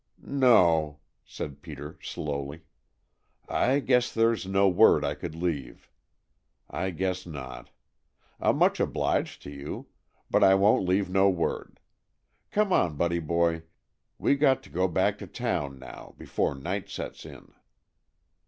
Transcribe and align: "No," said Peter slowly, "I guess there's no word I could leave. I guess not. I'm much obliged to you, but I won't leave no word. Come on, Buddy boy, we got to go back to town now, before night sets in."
"No," 0.23 0.97
said 1.23 1.61
Peter 1.61 1.99
slowly, 2.01 2.61
"I 3.47 3.79
guess 3.79 4.11
there's 4.11 4.47
no 4.47 4.67
word 4.67 5.05
I 5.05 5.13
could 5.13 5.35
leave. 5.35 5.91
I 6.67 6.89
guess 6.89 7.27
not. 7.27 7.69
I'm 8.39 8.57
much 8.57 8.79
obliged 8.79 9.43
to 9.43 9.51
you, 9.51 9.89
but 10.27 10.43
I 10.43 10.55
won't 10.55 10.87
leave 10.89 11.07
no 11.11 11.29
word. 11.29 11.79
Come 12.49 12.73
on, 12.73 12.95
Buddy 12.95 13.19
boy, 13.19 13.61
we 14.17 14.33
got 14.33 14.63
to 14.63 14.71
go 14.71 14.87
back 14.87 15.19
to 15.19 15.27
town 15.27 15.77
now, 15.77 16.15
before 16.17 16.55
night 16.55 16.89
sets 16.89 17.23
in." 17.23 17.53